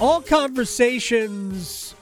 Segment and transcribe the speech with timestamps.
[0.00, 1.94] all conversations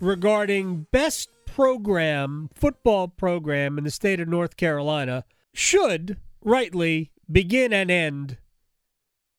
[0.00, 7.90] regarding best program, football program in the state of North Carolina should rightly begin and
[7.90, 8.38] end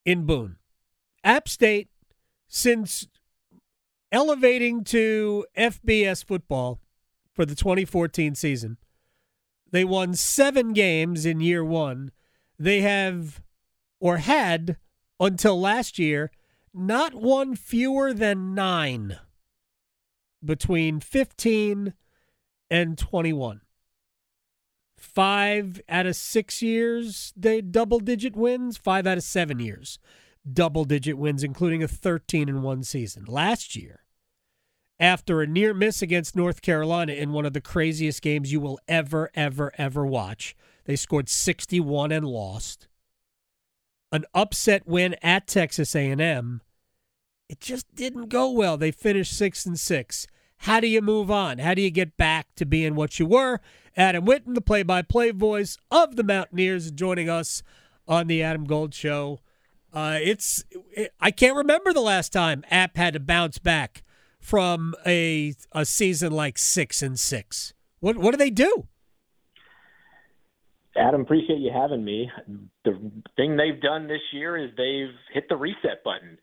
[0.04, 0.56] in Boone.
[1.24, 1.88] App State,
[2.46, 3.08] since
[4.12, 6.78] elevating to FBS football
[7.32, 8.76] for the 2014 season,
[9.72, 12.12] they won seven games in year one.
[12.60, 13.42] They have,
[13.98, 14.76] or had
[15.18, 16.30] until last year,
[16.74, 19.18] not one fewer than nine
[20.44, 21.94] between 15
[22.70, 23.60] and 21.
[24.96, 28.76] Five out of six years, they double digit wins.
[28.76, 29.98] Five out of seven years,
[30.50, 33.24] double digit wins, including a 13 in one season.
[33.26, 34.00] Last year,
[34.98, 38.78] after a near miss against North Carolina in one of the craziest games you will
[38.88, 42.88] ever, ever, ever watch, they scored 61 and lost.
[44.14, 46.62] An upset win at Texas A&M.
[47.48, 48.76] It just didn't go well.
[48.76, 50.28] They finished six and six.
[50.58, 51.58] How do you move on?
[51.58, 53.58] How do you get back to being what you were?
[53.96, 57.64] Adam Witten, the play by play voice of the Mountaineers, joining us
[58.06, 59.40] on the Adam Gold Show.
[59.92, 64.04] Uh, it's it, I can't remember the last time App had to bounce back
[64.38, 67.74] from a a season like six and six.
[67.98, 68.86] What what do they do?
[70.96, 72.30] Adam, appreciate you having me.
[72.84, 76.38] The thing they've done this year is they've hit the reset button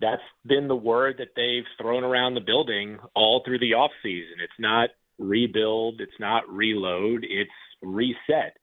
[0.00, 4.36] that's been the word that they've thrown around the building all through the off season.
[4.42, 7.50] It's not rebuild, it's not reload, it's
[7.82, 8.56] reset.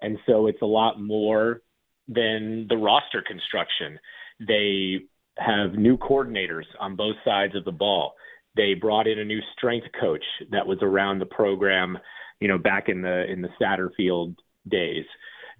[0.00, 1.62] And so it's a lot more
[2.08, 3.98] than the roster construction.
[4.46, 5.06] They
[5.38, 8.14] have new coordinators on both sides of the ball.
[8.54, 11.96] They brought in a new strength coach that was around the program,
[12.40, 14.34] you know, back in the in the Satterfield
[14.68, 15.04] days.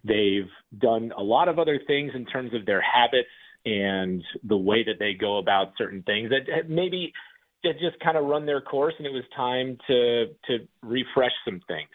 [0.05, 3.28] They've done a lot of other things in terms of their habits
[3.64, 7.12] and the way that they go about certain things that maybe
[7.62, 11.61] that just kind of run their course and it was time to to refresh some
[11.69, 11.89] things.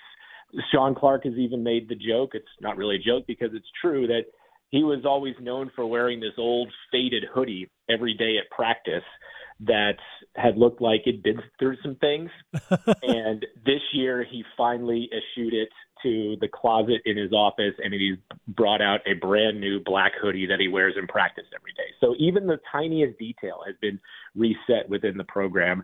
[0.72, 4.08] Shawn Clark has even made the joke, it's not really a joke because it's true
[4.08, 4.24] that
[4.70, 9.04] he was always known for wearing this old faded hoodie every day at practice
[9.62, 9.98] that
[10.36, 12.30] had looked like it'd been through some things.
[13.04, 15.70] and this year he finally eschewed it
[16.04, 20.46] to the closet in his office and he's brought out a brand new black hoodie
[20.46, 21.90] that he wears in practice every day.
[22.00, 24.00] So even the tiniest detail has been
[24.36, 25.84] reset within the program.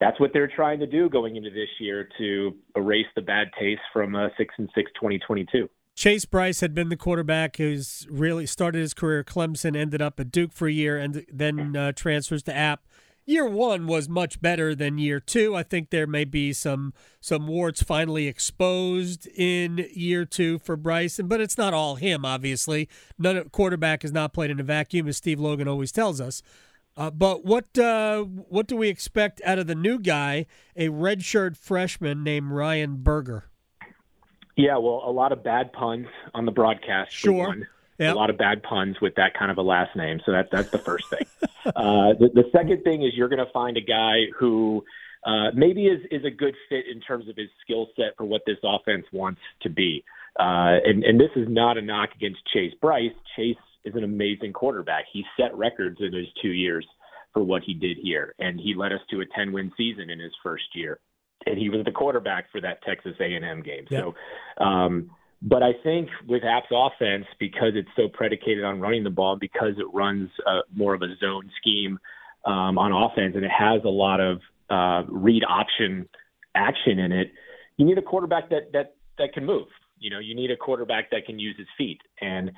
[0.00, 3.80] That's what they're trying to do going into this year to erase the bad taste
[3.92, 5.68] from uh, 6 and 6 2022.
[5.94, 10.18] Chase Brice had been the quarterback who's really started his career at Clemson, ended up
[10.18, 12.82] at Duke for a year, and then uh, transfers to App
[13.26, 15.54] year one was much better than year two.
[15.54, 21.26] I think there may be some some warts finally exposed in year two for Bryson,
[21.26, 22.24] but it's not all him.
[22.24, 26.42] Obviously, none quarterback has not played in a vacuum, as Steve Logan always tells us.
[26.96, 30.46] Uh, but what uh, what do we expect out of the new guy,
[30.76, 33.50] a redshirt freshman named Ryan Burger?
[34.56, 37.10] Yeah, well, a lot of bad puns on the broadcast.
[37.12, 37.56] Sure.
[37.98, 38.14] Yep.
[38.14, 40.20] A lot of bad puns with that kind of a last name.
[40.26, 41.26] So that, that's the first thing.
[41.66, 44.84] uh, the, the second thing is you're going to find a guy who
[45.24, 48.42] uh, maybe is, is a good fit in terms of his skill set for what
[48.46, 50.04] this offense wants to be.
[50.38, 53.12] Uh, and, and this is not a knock against Chase Brice.
[53.36, 55.04] Chase is an amazing quarterback.
[55.12, 56.86] He set records in his two years
[57.32, 60.18] for what he did here, and he led us to a 10 win season in
[60.18, 60.98] his first year.
[61.46, 63.84] And he was the quarterback for that Texas A&M game.
[63.90, 64.02] Yep.
[64.58, 65.10] So, um,
[65.46, 69.74] but I think with App's offense, because it's so predicated on running the ball, because
[69.78, 71.98] it runs uh, more of a zone scheme
[72.46, 74.40] um, on offense, and it has a lot of
[74.70, 76.08] uh, read option
[76.54, 77.32] action in it,
[77.76, 79.66] you need a quarterback that that that can move.
[79.98, 82.00] You know, you need a quarterback that can use his feet.
[82.20, 82.50] And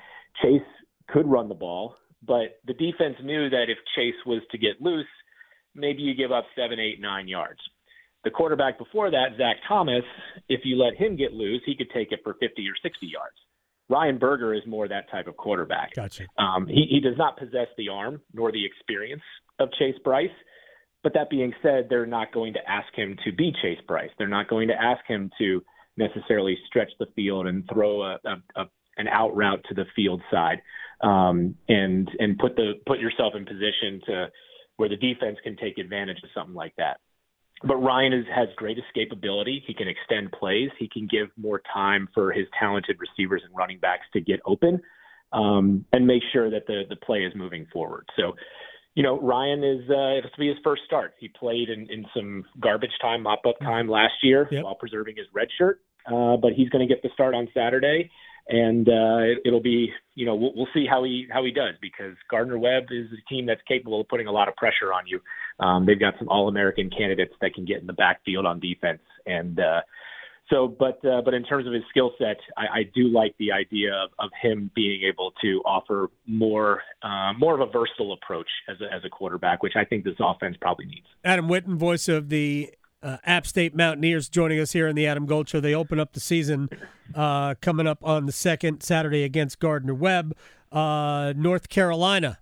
[0.42, 0.62] Chase
[1.08, 5.06] could run the ball, but the defense knew that if Chase was to get loose,
[5.74, 7.60] maybe you give up seven, eight, nine yards.
[8.24, 10.02] The quarterback before that, Zach Thomas,
[10.48, 13.36] if you let him get loose, he could take it for 50 or 60 yards.
[13.88, 15.94] Ryan Burger is more that type of quarterback.
[15.94, 16.26] Gotcha.
[16.38, 19.22] Um, he, he does not possess the arm nor the experience
[19.60, 20.28] of Chase Brice.
[21.04, 24.10] But that being said, they're not going to ask him to be Chase Brice.
[24.18, 25.62] They're not going to ask him to
[25.96, 28.64] necessarily stretch the field and throw a, a, a
[28.98, 30.62] an out route to the field side
[31.02, 34.26] um, and and put the put yourself in position to
[34.76, 37.00] where the defense can take advantage of something like that
[37.64, 39.62] but Ryan is, has great escapability.
[39.66, 40.70] He can extend plays.
[40.78, 44.80] He can give more time for his talented receivers and running backs to get open
[45.32, 48.08] um, and make sure that the the play is moving forward.
[48.16, 48.34] So,
[48.94, 51.14] you know, Ryan is uh, it's to be his first start.
[51.18, 54.64] He played in, in some garbage time, mop up time last year yep.
[54.64, 58.10] while preserving his red shirt, uh, but he's going to get the start on Saturday.
[58.48, 61.74] And uh, it, will be you know we'll, we'll, see how he how he does
[61.80, 65.04] because Gardner Webb is a team that's capable of putting a lot of pressure on
[65.06, 65.20] you.
[65.58, 69.00] Um, they've got some All American candidates that can get in the backfield on defense,
[69.26, 69.80] and uh,
[70.50, 73.50] so but uh, but in terms of his skill set, I, I do like the
[73.52, 78.48] idea of, of him being able to offer more uh, more of a versatile approach
[78.68, 81.06] as a, as a quarterback, which I think this offense probably needs.
[81.24, 82.70] Adam Witten, voice of the
[83.06, 85.60] uh, App State Mountaineers joining us here in the Adam Gold Show.
[85.60, 86.68] They open up the season
[87.14, 90.36] uh, coming up on the second Saturday against Gardner Webb.
[90.72, 92.40] Uh, North Carolina,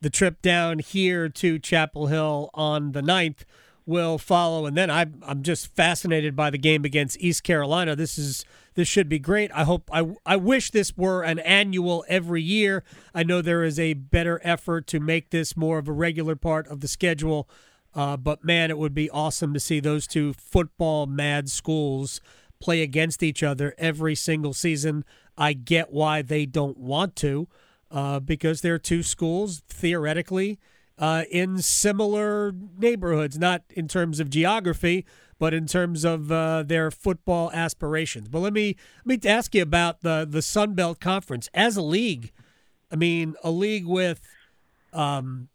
[0.00, 3.44] the trip down here to Chapel Hill on the 9th
[3.86, 7.94] will follow, and then I'm I'm just fascinated by the game against East Carolina.
[7.94, 8.44] This is
[8.74, 9.52] this should be great.
[9.54, 12.82] I hope I I wish this were an annual every year.
[13.14, 16.66] I know there is a better effort to make this more of a regular part
[16.66, 17.48] of the schedule.
[17.96, 22.20] Uh, but man, it would be awesome to see those two football mad schools
[22.60, 25.02] play against each other every single season.
[25.36, 27.48] I get why they don't want to,
[27.90, 30.58] uh, because they're two schools theoretically
[30.98, 35.06] uh, in similar neighborhoods, not in terms of geography,
[35.38, 38.28] but in terms of uh, their football aspirations.
[38.28, 38.76] But let me
[39.06, 42.32] let me ask you about the the Sun Belt Conference as a league.
[42.92, 44.20] I mean, a league with
[44.92, 45.48] um,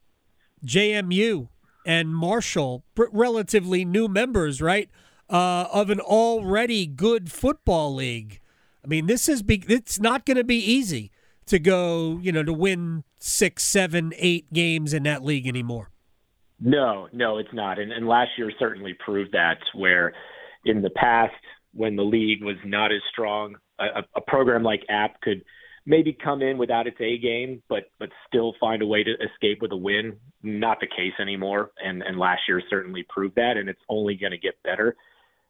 [0.66, 1.48] JMU
[1.86, 4.90] and Marshall, relatively new members, right,
[5.30, 8.40] uh, of an already good football league.
[8.84, 11.12] I mean, this is be- it's not going to be easy
[11.48, 15.92] to go, you know, to win six, seven, eight games in that league anymore.
[16.60, 17.80] No, no, it's not.
[17.80, 19.58] And, and last year certainly proved that.
[19.74, 20.14] Where
[20.66, 21.34] in the past,
[21.74, 25.44] when the league was not as strong, a, a program like App could
[25.86, 29.62] maybe come in without its A game, but but still find a way to escape
[29.62, 30.18] with a win.
[30.44, 34.32] Not the case anymore, and and last year certainly proved that, and it's only going
[34.32, 34.96] to get better.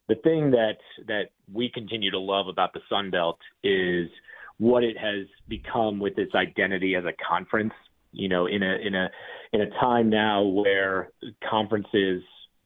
[0.08, 4.10] The thing that that we continue to love about the Sun Belt is
[4.58, 7.74] what it has become with its identity as a conference.
[8.12, 9.10] You know, in a in a
[9.54, 11.10] in a time now where
[11.50, 12.22] conferences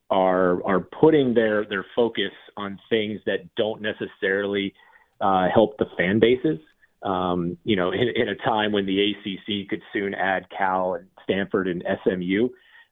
[0.10, 4.74] are are putting their their focus on things that don't necessarily
[5.22, 6.60] uh, help the fan bases
[7.04, 11.08] um, you know, in, in, a time when the ACC could soon add Cal and
[11.24, 12.50] Stanford and SMU.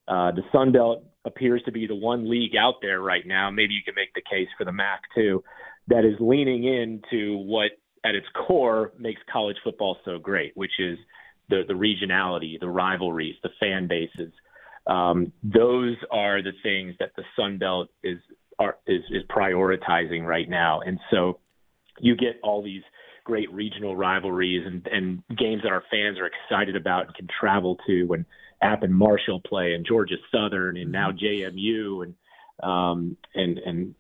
[0.07, 3.49] Uh, the Sun Belt appears to be the one league out there right now.
[3.49, 5.43] Maybe you can make the case for the MAC too,
[5.87, 7.71] that is leaning into what,
[8.05, 10.97] at its core, makes college football so great, which is
[11.49, 14.33] the the regionality, the rivalries, the fan bases.
[14.87, 18.19] Um, those are the things that the Sun Belt is
[18.59, 21.39] are, is is prioritizing right now, and so
[21.99, 22.81] you get all these
[23.23, 27.77] great regional rivalries and, and games that our fans are excited about and can travel
[27.87, 28.25] to when
[28.61, 31.59] App and Marshall play and Georgia Southern and now mm-hmm.
[31.59, 32.15] JMU and
[32.61, 33.95] um, and and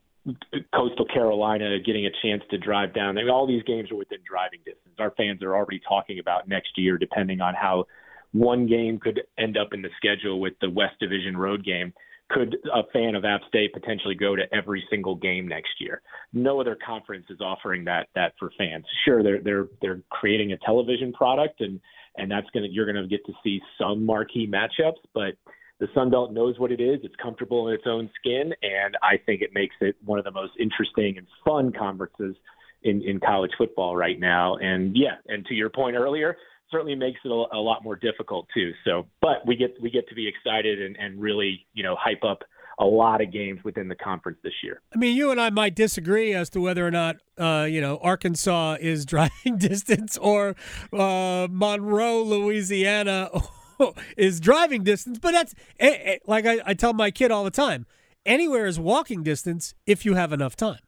[0.73, 3.17] Coastal Carolina getting a chance to drive down.
[3.17, 4.95] I mean, all these games are within driving distance.
[4.99, 7.85] Our fans are already talking about next year, depending on how
[8.31, 11.93] one game could end up in the schedule with the West Division road game
[12.29, 16.01] could a fan of App State potentially go to every single game next year?
[16.31, 18.85] No other conference is offering that that for fans.
[19.05, 21.79] Sure, they're they're they're creating a television product and
[22.17, 25.35] and that's gonna you're gonna get to see some marquee matchups, but
[25.79, 26.99] the Sun Belt knows what it is.
[27.03, 30.31] It's comfortable in its own skin, and I think it makes it one of the
[30.31, 32.35] most interesting and fun conferences
[32.83, 34.55] in in college football right now.
[34.57, 36.37] And yeah, and to your point earlier,
[36.73, 38.71] certainly makes it a, a, lot more difficult too.
[38.83, 42.23] So, but we get we get to be excited and, and really you know hype
[42.23, 42.39] up
[42.79, 44.81] a lot of games within the conference this year.
[44.93, 47.99] I mean, you and I might disagree as to whether or not uh, you know
[48.01, 50.55] Arkansas is driving distance or
[50.91, 53.29] uh, Monroe, Louisiana.
[54.17, 55.55] is driving distance, but that's
[56.25, 57.85] like I, I tell my kid all the time.
[58.25, 60.79] Anywhere is walking distance if you have enough time.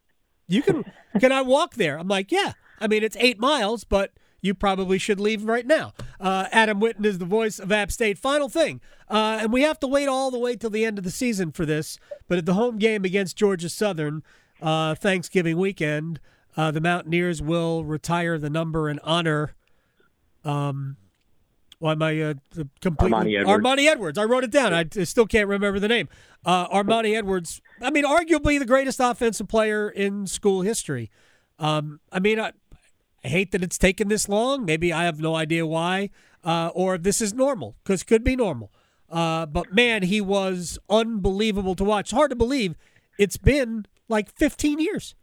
[0.47, 0.85] You can
[1.19, 1.97] can I walk there?
[1.97, 2.53] I'm like, yeah.
[2.79, 4.11] I mean, it's eight miles, but
[4.45, 5.93] you probably should leave right now.
[6.19, 8.17] Uh, Adam Witten is the voice of App State.
[8.17, 11.03] Final thing, uh, and we have to wait all the way till the end of
[11.03, 11.97] the season for this,
[12.27, 14.23] but at the home game against Georgia Southern,
[14.61, 16.19] uh, Thanksgiving weekend,
[16.55, 19.55] uh, the Mountaineers will retire the number and honor.
[20.43, 20.97] Um,
[21.79, 22.33] why am I uh,
[22.81, 23.63] completely Armani Edwards.
[23.63, 24.17] Armani Edwards?
[24.17, 24.73] I wrote it down.
[24.73, 26.07] I still can't remember the name.
[26.45, 27.61] Uh, Armani Edwards.
[27.81, 31.11] I mean, arguably the greatest offensive player in school history.
[31.59, 32.53] Um, I mean, I,
[33.25, 34.65] I hate that it's taken this long.
[34.65, 36.11] Maybe I have no idea why,
[36.43, 38.71] uh, or if this is normal because could be normal.
[39.09, 42.11] Uh, but man, he was unbelievable to watch.
[42.11, 42.75] Hard to believe
[43.17, 45.15] it's been like 15 years.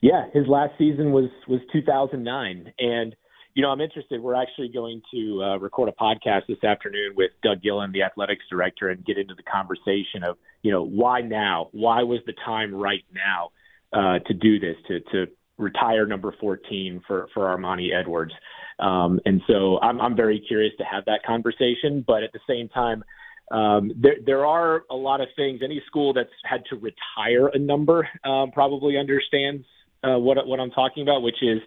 [0.00, 3.16] Yeah, his last season was was 2009, and
[3.54, 4.20] you know I'm interested.
[4.20, 8.44] We're actually going to uh, record a podcast this afternoon with Doug Gillin, the athletics
[8.48, 11.70] director, and get into the conversation of you know why now?
[11.72, 13.50] Why was the time right now
[13.92, 14.76] uh, to do this?
[14.86, 15.26] To to
[15.58, 18.32] retire number 14 for for Armani Edwards.
[18.78, 22.68] Um, and so I'm I'm very curious to have that conversation, but at the same
[22.68, 23.04] time.
[23.48, 25.60] Um, there, there are a lot of things.
[25.62, 29.64] Any school that's had to retire a number um, probably understands
[30.02, 31.58] uh, what what I'm talking about, which is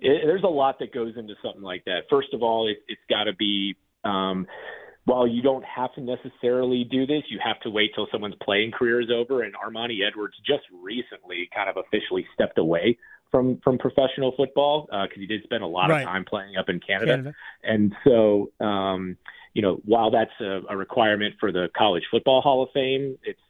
[0.00, 2.04] it, there's a lot that goes into something like that.
[2.08, 4.46] First of all, it, it's got to be um,
[5.04, 8.72] while you don't have to necessarily do this, you have to wait till someone's playing
[8.72, 9.42] career is over.
[9.42, 12.98] And Armani Edwards just recently kind of officially stepped away
[13.30, 16.02] from from professional football because uh, he did spend a lot Right.
[16.02, 17.12] of time playing up in Canada.
[17.12, 17.34] Canada.
[17.62, 19.16] And so, um,
[19.54, 23.40] you know, while that's a, a requirement for the College Football Hall of Fame, it's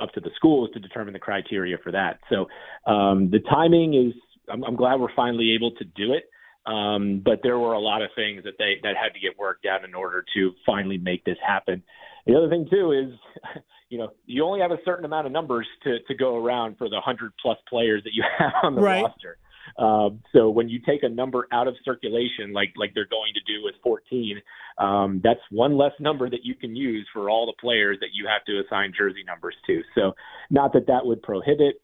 [0.00, 2.20] up to the schools to determine the criteria for that.
[2.30, 2.48] So
[2.90, 4.14] um, the timing is.
[4.48, 6.30] I'm, I'm glad we're finally able to do it.
[6.66, 9.66] Um, but there were a lot of things that they that had to get worked
[9.66, 11.82] out in order to finally make this happen.
[12.26, 15.66] The other thing too is, you know, you only have a certain amount of numbers
[15.84, 19.02] to to go around for the hundred plus players that you have on the Right.
[19.02, 19.38] roster.
[19.78, 23.52] Um, so when you take a number out of circulation, like like they're going to
[23.52, 24.40] do with 14,
[24.78, 28.26] um, that's one less number that you can use for all the players that you
[28.26, 29.82] have to assign jersey numbers to.
[29.94, 30.12] So
[30.50, 31.80] not that that would prohibit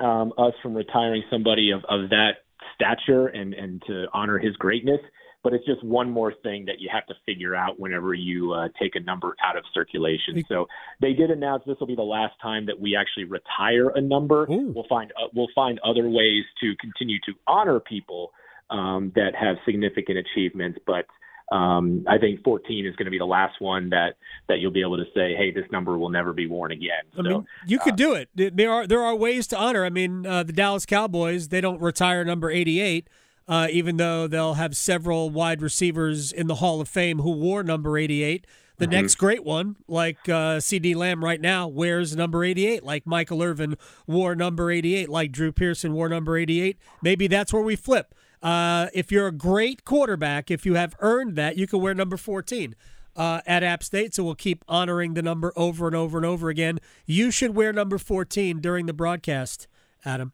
[0.00, 2.44] um, us from retiring somebody of, of that
[2.74, 5.00] stature and, and to honor his greatness.
[5.44, 8.68] But it's just one more thing that you have to figure out whenever you uh,
[8.78, 10.44] take a number out of circulation.
[10.48, 10.66] So
[11.00, 14.50] they did announce this will be the last time that we actually retire a number.
[14.50, 14.72] Ooh.
[14.74, 18.32] We'll find uh, we'll find other ways to continue to honor people
[18.70, 21.06] um, that have significant achievements, but
[21.50, 24.16] um, I think 14 is going to be the last one that
[24.48, 27.02] that you'll be able to say, hey, this number will never be worn again.
[27.14, 28.28] I So mean, you could do it.
[28.34, 29.84] There are there are ways to honor.
[29.84, 33.08] I mean, uh, the Dallas Cowboys they don't retire number eighty eight,
[33.46, 37.62] uh, even though they'll have several wide receivers in the Hall of Fame who wore
[37.62, 38.46] number eighty eight.
[38.78, 43.42] The next great one, like uh, CeeDee Lamb right now, wears number 88, like Michael
[43.42, 43.76] Irvin
[44.06, 46.78] wore number 88, like Drew Pearson wore number 88.
[47.02, 48.14] Maybe that's where we flip.
[48.42, 52.16] Uh, if you're a great quarterback, if you have earned that, you can wear number
[52.16, 52.74] 14
[53.16, 54.14] uh, at App State.
[54.14, 56.78] So we'll keep honoring the number over and over and over again.
[57.04, 59.66] You should wear number 14 during the broadcast,
[60.04, 60.32] Adam.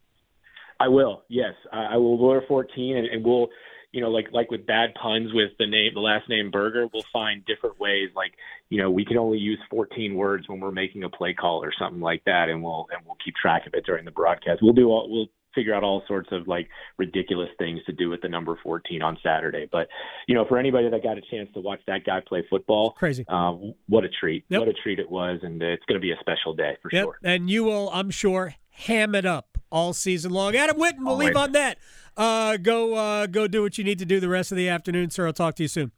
[0.78, 1.22] I will.
[1.28, 3.48] Yes, I, I will wear 14, and, and we'll,
[3.92, 7.04] you know, like like with bad puns with the name, the last name Burger, we'll
[7.12, 8.10] find different ways.
[8.14, 8.32] Like,
[8.68, 11.72] you know, we can only use 14 words when we're making a play call or
[11.78, 14.60] something like that, and we'll and we'll keep track of it during the broadcast.
[14.62, 16.68] We'll do all we'll figure out all sorts of like
[16.98, 19.68] ridiculous things to do with the number 14 on Saturday.
[19.70, 19.88] But
[20.26, 23.24] you know, for anybody that got a chance to watch that guy play football, Crazy.
[23.28, 24.44] um, what a treat!
[24.48, 24.60] Yep.
[24.60, 27.04] What a treat it was, and it's going to be a special day for Yep.
[27.04, 27.18] sure.
[27.22, 30.54] And you will, I'm sure, ham it up all season long.
[30.56, 31.78] Adam Witten, we'll leave on that.
[32.16, 35.10] Uh, go, uh, go do what you need to do the rest of the afternoon,
[35.10, 35.26] sir.
[35.26, 35.90] I'll talk to you soon.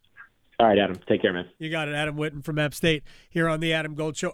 [0.58, 1.46] All right, Adam, take care, man.
[1.58, 4.32] You got it, Adam Witten from App State here on the Adam Gold Show.